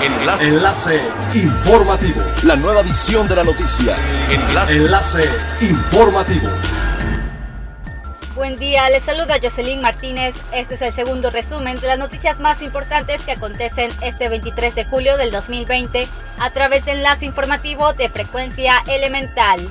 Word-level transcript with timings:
Enlace. 0.00 0.44
Enlace 0.44 1.00
informativo. 1.34 2.22
La 2.44 2.54
nueva 2.54 2.82
edición 2.82 3.26
de 3.26 3.34
la 3.34 3.42
noticia. 3.42 3.96
Enlace. 4.30 4.76
Enlace 4.76 5.24
informativo. 5.60 6.48
Buen 8.36 8.54
día, 8.56 8.88
les 8.90 9.02
saluda 9.02 9.40
Jocelyn 9.42 9.80
Martínez. 9.80 10.36
Este 10.52 10.76
es 10.76 10.82
el 10.82 10.92
segundo 10.92 11.30
resumen 11.30 11.80
de 11.80 11.88
las 11.88 11.98
noticias 11.98 12.38
más 12.38 12.62
importantes 12.62 13.20
que 13.22 13.32
acontecen 13.32 13.90
este 14.00 14.28
23 14.28 14.76
de 14.76 14.84
julio 14.84 15.16
del 15.16 15.32
2020 15.32 16.06
a 16.38 16.50
través 16.50 16.84
de 16.84 16.92
enlace 16.92 17.26
informativo 17.26 17.92
de 17.94 18.08
frecuencia 18.08 18.84
elemental. 18.86 19.68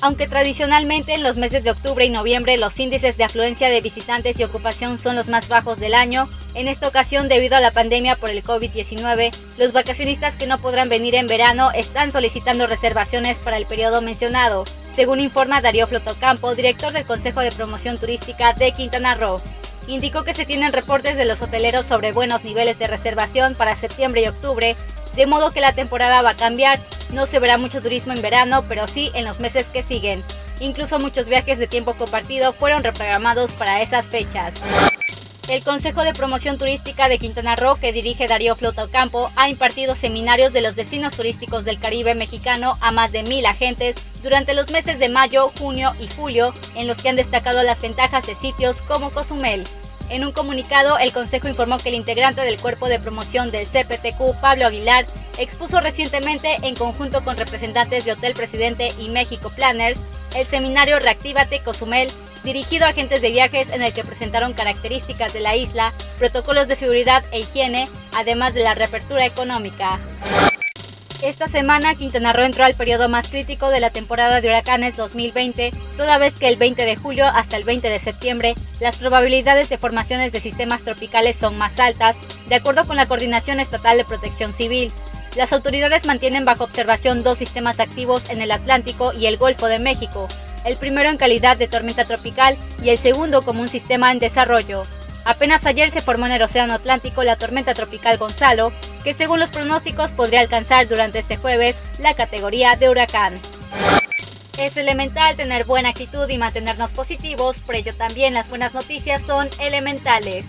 Aunque 0.00 0.28
tradicionalmente 0.28 1.14
en 1.14 1.24
los 1.24 1.36
meses 1.36 1.64
de 1.64 1.72
octubre 1.72 2.04
y 2.04 2.10
noviembre 2.10 2.56
los 2.56 2.78
índices 2.78 3.16
de 3.16 3.24
afluencia 3.24 3.68
de 3.68 3.80
visitantes 3.80 4.38
y 4.38 4.44
ocupación 4.44 4.98
son 4.98 5.16
los 5.16 5.28
más 5.28 5.48
bajos 5.48 5.80
del 5.80 5.94
año, 5.94 6.28
en 6.54 6.68
esta 6.68 6.86
ocasión 6.86 7.28
debido 7.28 7.56
a 7.56 7.60
la 7.60 7.72
pandemia 7.72 8.14
por 8.14 8.30
el 8.30 8.44
COVID-19, 8.44 9.32
los 9.58 9.72
vacacionistas 9.72 10.36
que 10.36 10.46
no 10.46 10.58
podrán 10.58 10.88
venir 10.88 11.16
en 11.16 11.26
verano 11.26 11.72
están 11.72 12.12
solicitando 12.12 12.68
reservaciones 12.68 13.38
para 13.38 13.56
el 13.56 13.66
periodo 13.66 14.00
mencionado, 14.00 14.64
según 14.94 15.18
informa 15.18 15.60
Darío 15.60 15.88
Flotocampo, 15.88 16.54
director 16.54 16.92
del 16.92 17.04
Consejo 17.04 17.40
de 17.40 17.50
Promoción 17.50 17.98
Turística 17.98 18.52
de 18.52 18.70
Quintana 18.72 19.16
Roo. 19.16 19.40
Indicó 19.88 20.22
que 20.22 20.34
se 20.34 20.44
tienen 20.44 20.72
reportes 20.72 21.16
de 21.16 21.24
los 21.24 21.40
hoteleros 21.40 21.86
sobre 21.86 22.12
buenos 22.12 22.44
niveles 22.44 22.78
de 22.78 22.86
reservación 22.86 23.54
para 23.54 23.74
septiembre 23.74 24.22
y 24.22 24.28
octubre, 24.28 24.76
de 25.18 25.26
modo 25.26 25.50
que 25.50 25.60
la 25.60 25.72
temporada 25.72 26.22
va 26.22 26.30
a 26.30 26.36
cambiar 26.36 26.78
no 27.12 27.26
se 27.26 27.40
verá 27.40 27.58
mucho 27.58 27.82
turismo 27.82 28.12
en 28.12 28.22
verano, 28.22 28.64
pero 28.68 28.86
sí 28.86 29.10
en 29.14 29.24
los 29.24 29.40
meses 29.40 29.66
que 29.66 29.82
siguen. 29.82 30.22
Incluso 30.60 31.00
muchos 31.00 31.26
viajes 31.26 31.58
de 31.58 31.66
tiempo 31.66 31.94
compartido 31.94 32.52
fueron 32.52 32.84
reprogramados 32.84 33.50
para 33.52 33.82
esas 33.82 34.06
fechas. 34.06 34.52
El 35.48 35.64
Consejo 35.64 36.02
de 36.02 36.12
Promoción 36.12 36.56
Turística 36.56 37.08
de 37.08 37.18
Quintana 37.18 37.56
Roo, 37.56 37.74
que 37.76 37.92
dirige 37.92 38.28
Darío 38.28 38.54
Flota 38.54 38.84
Ocampo, 38.84 39.30
ha 39.34 39.48
impartido 39.48 39.96
seminarios 39.96 40.52
de 40.52 40.60
los 40.60 40.76
destinos 40.76 41.16
turísticos 41.16 41.64
del 41.64 41.80
Caribe 41.80 42.14
mexicano 42.14 42.76
a 42.80 42.92
más 42.92 43.10
de 43.10 43.24
mil 43.24 43.44
agentes 43.46 43.96
durante 44.22 44.54
los 44.54 44.70
meses 44.70 45.00
de 45.00 45.08
mayo, 45.08 45.50
junio 45.58 45.92
y 45.98 46.06
julio, 46.08 46.54
en 46.76 46.86
los 46.86 46.98
que 46.98 47.08
han 47.08 47.16
destacado 47.16 47.62
las 47.64 47.80
ventajas 47.80 48.24
de 48.26 48.36
sitios 48.36 48.80
como 48.82 49.10
Cozumel. 49.10 49.64
En 50.10 50.24
un 50.24 50.32
comunicado, 50.32 50.98
el 50.98 51.12
Consejo 51.12 51.48
informó 51.48 51.78
que 51.78 51.90
el 51.90 51.94
integrante 51.94 52.40
del 52.40 52.58
cuerpo 52.58 52.88
de 52.88 52.98
promoción 52.98 53.50
del 53.50 53.66
CPTQ, 53.66 54.40
Pablo 54.40 54.66
Aguilar, 54.66 55.06
expuso 55.38 55.80
recientemente, 55.80 56.56
en 56.62 56.74
conjunto 56.74 57.22
con 57.24 57.36
representantes 57.36 58.04
de 58.04 58.12
Hotel 58.12 58.32
Presidente 58.32 58.92
y 58.98 59.10
México 59.10 59.50
Planners, 59.54 59.98
el 60.34 60.46
seminario 60.46 60.98
Reactívate 60.98 61.60
Cozumel, 61.60 62.10
dirigido 62.42 62.86
a 62.86 62.90
agentes 62.90 63.20
de 63.20 63.30
viajes 63.30 63.70
en 63.70 63.82
el 63.82 63.92
que 63.92 64.04
presentaron 64.04 64.54
características 64.54 65.32
de 65.32 65.40
la 65.40 65.56
isla, 65.56 65.92
protocolos 66.18 66.68
de 66.68 66.76
seguridad 66.76 67.24
e 67.30 67.40
higiene, 67.40 67.88
además 68.14 68.54
de 68.54 68.62
la 68.62 68.74
reapertura 68.74 69.26
económica. 69.26 69.98
Esta 71.22 71.48
semana 71.48 71.96
Quintana 71.96 72.32
Roo 72.32 72.44
entró 72.44 72.64
al 72.64 72.74
periodo 72.74 73.08
más 73.08 73.26
crítico 73.26 73.70
de 73.70 73.80
la 73.80 73.90
temporada 73.90 74.40
de 74.40 74.46
huracanes 74.46 74.96
2020, 74.96 75.72
toda 75.96 76.16
vez 76.16 76.32
que 76.34 76.46
el 76.46 76.54
20 76.54 76.84
de 76.84 76.94
julio 76.94 77.26
hasta 77.26 77.56
el 77.56 77.64
20 77.64 77.90
de 77.90 77.98
septiembre 77.98 78.54
las 78.78 78.96
probabilidades 78.96 79.68
de 79.68 79.78
formaciones 79.78 80.30
de 80.30 80.40
sistemas 80.40 80.82
tropicales 80.82 81.36
son 81.36 81.58
más 81.58 81.78
altas, 81.80 82.16
de 82.48 82.54
acuerdo 82.54 82.84
con 82.84 82.94
la 82.94 83.06
Coordinación 83.06 83.58
Estatal 83.58 83.96
de 83.96 84.04
Protección 84.04 84.54
Civil. 84.54 84.92
Las 85.36 85.52
autoridades 85.52 86.06
mantienen 86.06 86.44
bajo 86.44 86.64
observación 86.64 87.24
dos 87.24 87.38
sistemas 87.38 87.80
activos 87.80 88.30
en 88.30 88.40
el 88.40 88.52
Atlántico 88.52 89.12
y 89.12 89.26
el 89.26 89.38
Golfo 89.38 89.66
de 89.66 89.80
México, 89.80 90.28
el 90.64 90.76
primero 90.76 91.10
en 91.10 91.16
calidad 91.16 91.56
de 91.56 91.66
tormenta 91.66 92.04
tropical 92.04 92.56
y 92.80 92.90
el 92.90 92.98
segundo 92.98 93.42
como 93.42 93.60
un 93.60 93.68
sistema 93.68 94.12
en 94.12 94.20
desarrollo. 94.20 94.84
Apenas 95.24 95.66
ayer 95.66 95.90
se 95.90 96.00
formó 96.00 96.26
en 96.26 96.32
el 96.32 96.42
Océano 96.42 96.74
Atlántico 96.74 97.24
la 97.24 97.36
tormenta 97.36 97.74
tropical 97.74 98.16
Gonzalo, 98.18 98.72
que 99.04 99.14
según 99.14 99.40
los 99.40 99.50
pronósticos 99.50 100.10
podría 100.10 100.40
alcanzar 100.40 100.88
durante 100.88 101.20
este 101.20 101.36
jueves 101.36 101.76
la 101.98 102.14
categoría 102.14 102.76
de 102.76 102.88
huracán. 102.88 103.34
Es 104.58 104.76
elemental 104.76 105.36
tener 105.36 105.64
buena 105.64 105.90
actitud 105.90 106.28
y 106.28 106.36
mantenernos 106.36 106.90
positivos, 106.90 107.60
por 107.60 107.76
ello 107.76 107.94
también 107.94 108.34
las 108.34 108.48
buenas 108.48 108.74
noticias 108.74 109.22
son 109.22 109.48
elementales. 109.60 110.46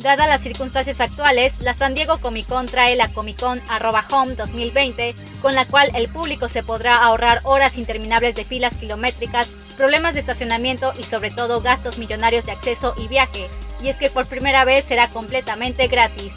Dadas 0.00 0.28
las 0.28 0.40
circunstancias 0.40 0.98
actuales, 0.98 1.52
la 1.60 1.74
San 1.74 1.94
Diego 1.94 2.16
Comic 2.18 2.46
Con 2.46 2.64
trae 2.64 2.96
la 2.96 3.08
Comic 3.08 3.38
Con 3.38 3.60
Home 4.10 4.34
2020, 4.34 5.14
con 5.42 5.54
la 5.54 5.66
cual 5.66 5.90
el 5.94 6.08
público 6.08 6.48
se 6.48 6.62
podrá 6.62 6.94
ahorrar 6.94 7.42
horas 7.44 7.76
interminables 7.76 8.34
de 8.34 8.44
filas 8.44 8.74
kilométricas, 8.78 9.48
problemas 9.76 10.14
de 10.14 10.20
estacionamiento 10.20 10.94
y 10.98 11.02
sobre 11.02 11.30
todo 11.30 11.60
gastos 11.60 11.98
millonarios 11.98 12.46
de 12.46 12.52
acceso 12.52 12.94
y 12.96 13.08
viaje, 13.08 13.48
y 13.82 13.88
es 13.88 13.96
que 13.96 14.08
por 14.08 14.26
primera 14.26 14.64
vez 14.64 14.86
será 14.86 15.08
completamente 15.08 15.86
gratis. 15.88 16.32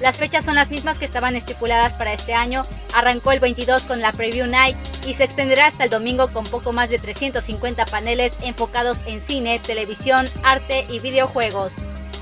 Las 0.00 0.16
fechas 0.16 0.44
son 0.44 0.56
las 0.56 0.70
mismas 0.70 0.98
que 0.98 1.06
estaban 1.06 1.36
estipuladas 1.36 1.94
para 1.94 2.12
este 2.12 2.34
año, 2.34 2.64
arrancó 2.94 3.32
el 3.32 3.40
22 3.40 3.82
con 3.82 4.00
la 4.00 4.12
Preview 4.12 4.46
Night 4.46 4.76
y 5.06 5.14
se 5.14 5.24
extenderá 5.24 5.66
hasta 5.66 5.84
el 5.84 5.90
domingo 5.90 6.28
con 6.28 6.44
poco 6.44 6.72
más 6.72 6.90
de 6.90 6.98
350 6.98 7.86
paneles 7.86 8.32
enfocados 8.42 8.98
en 9.06 9.22
cine, 9.22 9.58
televisión, 9.58 10.28
arte 10.42 10.86
y 10.90 11.00
videojuegos. 11.00 11.72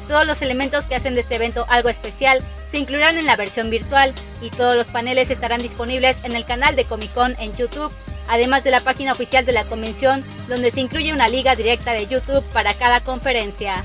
Todos 0.09 0.27
los 0.27 0.41
elementos 0.43 0.85
que 0.85 0.95
hacen 0.95 1.15
de 1.15 1.23
este 1.23 1.37
evento 1.37 1.67
algo 1.69 1.89
especial 1.89 2.45
se 2.71 2.79
incluirán 2.79 3.19
en 3.19 3.27
la 3.27 3.37
versión 3.37 3.71
virtual 3.71 4.13
y 4.41 4.51
todos 4.51 4.77
los 4.77 4.87
paneles 4.87 5.31
estarán 5.31 5.63
disponibles 5.63 6.19
en 6.23 6.37
el 6.37 6.45
canal 6.45 6.77
de 6.77 6.85
Comic 6.85 7.13
Con 7.13 7.35
en 7.41 7.55
YouTube, 7.55 7.93
además 8.29 8.63
de 8.65 8.71
la 8.71 8.81
página 8.81 9.13
oficial 9.13 9.45
de 9.47 9.53
la 9.53 9.65
convención 9.65 10.23
donde 10.49 10.71
se 10.71 10.81
incluye 10.81 11.13
una 11.13 11.29
liga 11.29 11.57
directa 11.57 11.93
de 11.93 12.07
YouTube 12.07 12.45
para 12.53 12.75
cada 12.75 13.01
conferencia. 13.01 13.85